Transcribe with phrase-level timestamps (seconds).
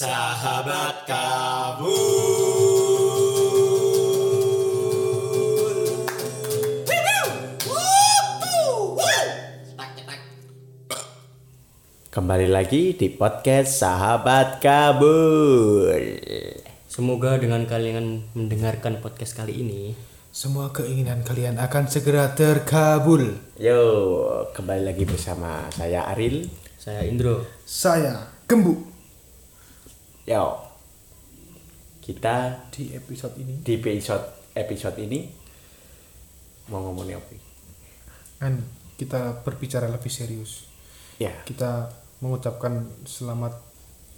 [0.00, 1.92] Sahabat kabul.
[12.08, 16.00] Kembali lagi di podcast Sahabat Kabul.
[16.88, 19.92] Semoga dengan kalian mendengarkan podcast kali ini
[20.32, 23.36] Semua keinginan kalian akan segera terkabul.
[23.60, 23.84] Yo,
[24.56, 26.48] kembali lagi bersama saya Aril.
[26.80, 28.89] saya Indro Saya Gembu
[30.30, 30.62] Yo,
[31.98, 35.26] kita di episode ini di episode episode ini
[36.70, 37.34] mau ngomongin apa?
[38.38, 38.54] kan
[38.94, 40.70] kita berbicara lebih serius.
[41.18, 41.90] Ya, Kita
[42.22, 43.58] mengucapkan selamat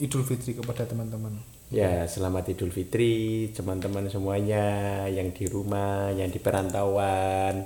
[0.05, 1.33] Idul Fitri kepada teman-teman.
[1.73, 7.65] ya selamat Idul Fitri teman-teman semuanya yang di rumah, yang di perantauan.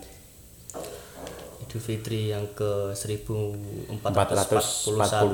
[1.67, 4.07] Idul Fitri yang ke 1441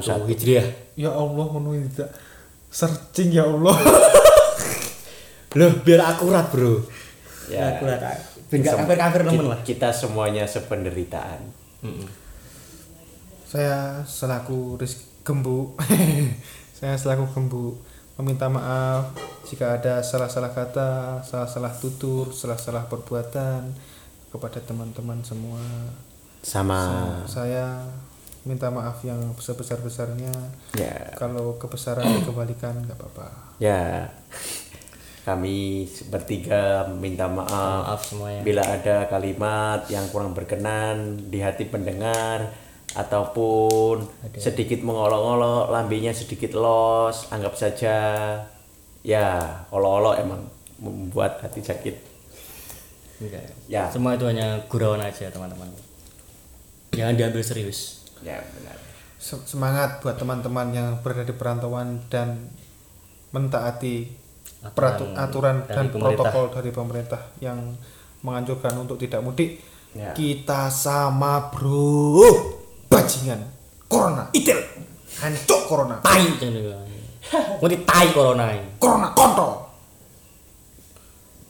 [0.01, 2.32] 441 Hijriah Ya Allah, menuhi tidak
[2.73, 3.77] searching ya Allah.
[5.61, 6.81] loh biar akurat bro.
[7.47, 8.01] Ya, akurat
[8.49, 9.61] biar Sem- kafir-kafir nemen ki- lah.
[9.63, 11.41] Kita semuanya sependeritaan.
[13.45, 15.77] Saya selaku Rizky Gembu,
[16.79, 17.77] saya selaku Gembu.
[18.17, 19.13] Meminta maaf
[19.45, 23.73] jika ada salah-salah kata, salah-salah tutur, salah-salah perbuatan
[24.29, 25.61] kepada teman-teman semua.
[26.43, 26.81] Sama.
[27.25, 27.85] Saya
[28.43, 30.35] minta maaf yang sebesar-besarnya.
[30.75, 33.57] ya Kalau kebesaran dikembalikan nggak apa-apa.
[33.63, 34.11] Ya,
[35.29, 42.51] kami bertiga minta maaf, maaf semuanya bila ada kalimat yang kurang berkenan di hati pendengar
[42.93, 44.05] ataupun
[44.37, 47.97] sedikit mengolok-olok, lambenya sedikit los, anggap saja
[49.07, 49.27] ya
[49.71, 50.41] olok-olok emang
[50.83, 52.13] membuat hati sakit.
[53.23, 53.55] Enggak.
[53.71, 53.87] Ya.
[53.87, 55.71] semua itu hanya gurauan aja teman-teman
[56.93, 58.77] jangan diambil serius Ya benar.
[59.19, 62.51] Se- Semangat buat teman-teman yang berada di perantauan dan
[63.31, 64.11] mentaati
[64.71, 66.31] peratu- aturan dari dan pemerintah.
[66.31, 67.59] protokol dari pemerintah yang
[68.23, 69.59] menganjurkan untuk tidak mudik.
[69.93, 70.15] Ya.
[70.15, 72.25] Kita sama bro,
[72.89, 73.45] bajingan,
[73.85, 74.57] corona, itil,
[75.19, 76.25] hancur corona, tai.
[77.61, 79.69] Ngerti tai corona ini corona kontrol.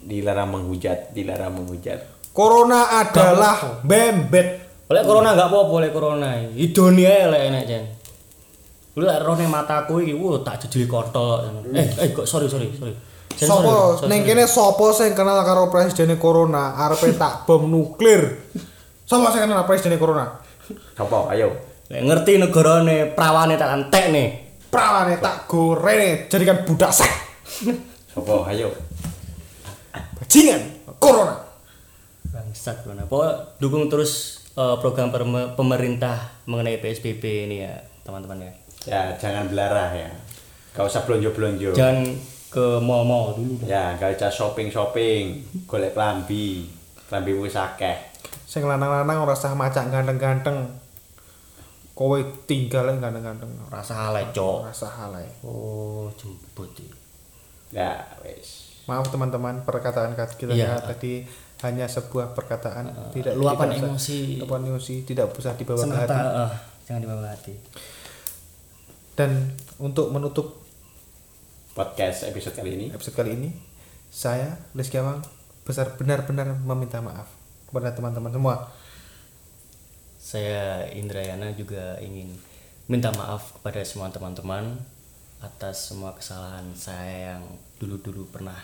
[0.03, 2.03] Dilarang menghujat, dilarang menghujat.
[2.35, 4.62] Corona adalah bembet.
[4.93, 7.85] Oleh corona nggak apa-apa oleh corona idoni ae lek enek jen
[8.93, 11.41] lu lek ning mataku iki wuh tak jejeli kontol
[11.73, 12.93] eh eh kok sorry sorry sorry
[13.33, 14.37] Sopo sorry, neng sorry.
[14.37, 18.53] kene sopo sing kenal karo presiden corona arepe tak bom nuklir.
[19.09, 20.37] Sopo sing kenal presiden corona?
[21.01, 21.33] Apa?
[21.33, 21.49] Ayo.
[21.89, 24.29] lek ngerti negarane prawane tak antek nih
[24.69, 27.09] Prawane tak goreng jadikan budak sek.
[28.21, 28.53] Apa?
[28.53, 28.69] Ayo.
[30.21, 30.61] Bajingan
[31.01, 31.41] corona.
[32.33, 35.09] bangsat corona pokok dukung terus eh, program
[35.53, 38.53] pemerintah mengenai PSBB ini ya teman-teman ya
[38.83, 40.11] Ya, jangan belarah ya.
[40.75, 41.71] Gak usah belonjo-belonjo.
[41.71, 42.03] jangan
[42.51, 46.67] ke mall-mall dulu Ya, gak usah shopping-shopping, golek klambi.
[47.07, 47.95] Klambi wis akeh.
[48.43, 50.67] Sing lanang-lanang ora usah macak ganteng-ganteng.
[51.95, 53.53] Kowe tinggal ganteng-ganteng.
[53.71, 55.29] rasa halai cok Ora usah halai.
[55.45, 56.89] oh jemput iki.
[57.71, 58.72] Ya, wis.
[58.85, 60.81] Maaf teman-teman, perkataan kat- kita Iya.
[60.81, 61.23] tadi
[61.61, 64.21] hanya sebuah perkataan, tidak luapan tidak usah- emosi.
[64.37, 66.27] luapan emosi tidak usah dibawa ke semata hati.
[66.35, 66.53] eh,
[66.85, 67.55] jangan dibawa ke hati
[69.13, 69.31] Dan
[69.79, 70.59] untuk menutup
[71.71, 72.87] Podcast episode kali ini.
[72.91, 73.49] episode kali ini,
[74.09, 75.23] saya Rizky Awang
[75.63, 77.31] besar benar-benar meminta maaf
[77.65, 78.57] kepada teman-teman semua.
[80.19, 82.31] saya Indrayana juga ingin
[82.87, 84.79] minta maaf kepada semua teman-teman
[85.39, 87.43] atas semua kesalahan saya yang
[87.77, 88.55] dulu-dulu pernah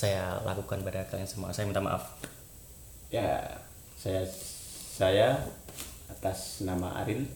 [0.00, 2.16] saya lakukan pada kalian semua saya minta maaf
[3.10, 3.42] Ya,
[3.98, 4.22] saya
[4.94, 5.34] saya
[6.06, 7.26] atas nama Aril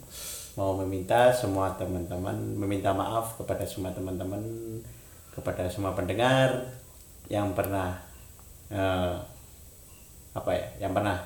[0.55, 4.39] mau meminta semua teman-teman meminta maaf kepada semua teman-teman
[5.35, 6.63] kepada semua pendengar
[7.27, 7.99] yang pernah
[8.71, 9.19] eh,
[10.31, 11.19] apa ya, yang pernah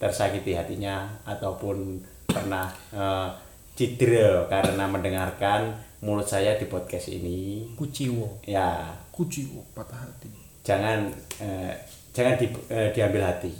[0.00, 3.28] tersakiti hatinya ataupun pernah eh,
[3.76, 7.68] cedera karena mendengarkan mulut saya di podcast ini.
[7.76, 10.32] kuciwo Ya, Kuci oh, patah hati.
[10.60, 11.08] Jangan
[11.40, 11.72] eh,
[12.12, 13.52] jangan di, eh, diambil hati.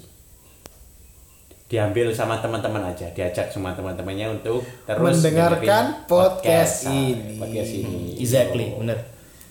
[1.71, 3.07] Diambil sama teman-teman aja.
[3.15, 7.39] Diajak semua teman-temannya untuk terus Mendengarkan podcast nah, ini.
[7.39, 8.19] podcast ini.
[8.19, 8.99] Exactly bener.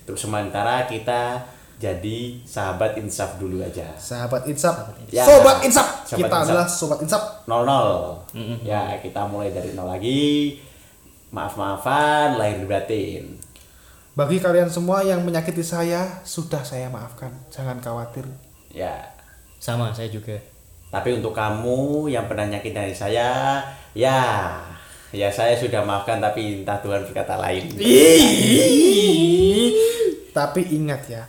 [0.04, 1.40] Untuk sementara kita
[1.80, 3.88] jadi sahabat insaf dulu aja.
[3.96, 5.24] Sahabat Insap, Ya.
[5.24, 6.44] Sobat Sobat kita Insap.
[6.44, 7.22] adalah Sobat Insap.
[7.48, 8.20] nol nol.
[8.60, 10.60] Ya kita mulai dari nol lagi.
[11.32, 13.38] Maaf maafan lahir batin
[14.20, 17.32] Bagi kalian semua yang menyakiti saya, sudah saya maafkan.
[17.48, 18.28] Jangan khawatir.
[18.70, 19.10] ya
[19.60, 20.40] sama saya juga
[20.90, 23.62] tapi untuk kamu yang pernah nyakitin dari saya
[23.94, 24.18] ya
[25.10, 27.66] Ya saya sudah maafkan tapi entah Tuhan berkata lain.
[30.30, 31.26] Tapi ingat ya,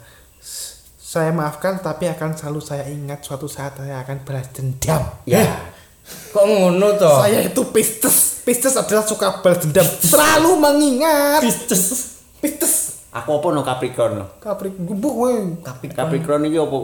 [1.01, 5.01] saya maafkan tapi akan selalu saya ingat suatu saat saya akan balas dendam.
[5.25, 5.65] Ya.
[6.05, 7.25] Kok ngono toh?
[7.25, 8.45] Saya itu Pisces.
[8.45, 9.81] Pisces adalah suka balas dendam.
[9.81, 11.41] Selalu mengingat.
[11.41, 12.20] Pisces.
[12.41, 13.05] Pisces.
[13.11, 14.25] Aku apa no Capricorn no?
[14.39, 15.59] Kaprik gubuh weh.
[15.61, 15.99] Capricorn.
[15.99, 16.77] Capricorn iki apa?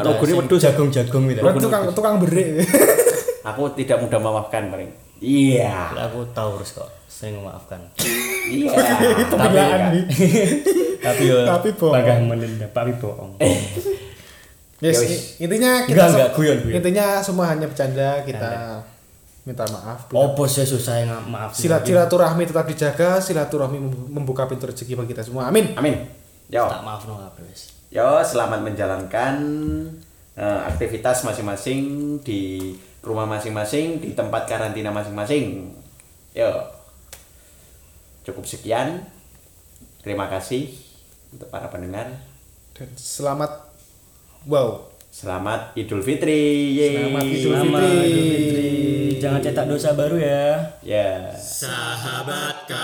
[0.00, 0.60] Logone sing wedhus.
[0.64, 1.40] jagung-jagung gitu.
[1.44, 2.64] Berarti tukang tukang berik.
[3.52, 4.88] Aku tidak mudah memaafkan paling.
[5.20, 5.92] Iya.
[6.08, 7.80] Aku Taurus kok, sering memaafkan.
[8.48, 8.72] Iya.
[11.04, 11.92] Tapi yo Tapi bohong.
[11.92, 13.36] bangga menendam, tapi bohong.
[14.80, 16.74] Yes, Ya intinya kita Enggak, enggak, guyon, guyon.
[16.80, 18.80] Intinya semua hanya bercanda, kita
[19.44, 20.08] minta maaf.
[20.08, 21.52] Opo sih susah yang maaf.
[21.52, 25.52] Silat silaturahmi tetap dijaga, silaturahmi mem- membuka pintu rezeki bagi kita semua.
[25.52, 25.76] Amin.
[25.76, 26.08] Amin.
[26.48, 26.64] Yo.
[26.64, 27.76] Tak maaf no wis.
[27.92, 29.34] Yo, selamat menjalankan
[30.34, 31.80] eh, aktivitas masing-masing
[32.24, 32.72] di
[33.04, 35.76] rumah masing-masing, di tempat karantina masing-masing.
[36.32, 36.50] Yo.
[38.24, 39.04] Cukup sekian.
[40.00, 40.72] Terima kasih
[41.36, 42.08] untuk para pendengar.
[42.72, 43.72] Dan selamat
[44.48, 44.93] wow.
[45.14, 46.74] Selamat Idul Fitri.
[46.74, 47.06] Yeay.
[47.06, 48.02] Selamat Idul Selamat Fitri.
[48.02, 48.70] Idul Fitri.
[49.22, 50.74] Jangan cetak dosa baru ya.
[50.82, 51.30] Ya.
[51.38, 52.83] Sahabat kabur